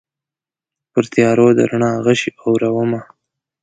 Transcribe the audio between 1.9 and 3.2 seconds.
غشي اورومه